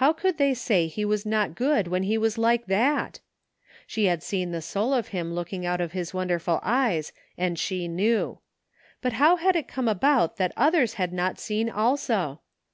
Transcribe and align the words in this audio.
How 0.00 0.14
could 0.14 0.38
they 0.38 0.54
say 0.54 0.86
he 0.86 1.04
was 1.04 1.26
not 1.26 1.54
good 1.54 1.88
when 1.88 2.04
he 2.04 2.16
was 2.16 2.38
like 2.38 2.68
that? 2.68 3.20
She 3.86 4.06
had 4.06 4.22
seen 4.22 4.50
the 4.50 4.62
soul 4.62 4.94
of 4.94 5.08
him 5.08 5.34
looking 5.34 5.66
out 5.66 5.78
of 5.78 5.92
his 5.92 6.14
wonderful 6.14 6.58
eyes 6.62 7.12
and 7.36 7.58
she 7.58 7.86
knew. 7.86 8.38
But 9.02 9.12
how 9.20 9.36
had 9.36 9.56
it 9.56 9.68
come 9.68 9.86
about 9.86 10.38
that 10.38 10.52
others 10.56 10.94
had 10.94 11.12
not 11.12 11.38
seen, 11.38 11.68
also? 11.68 12.40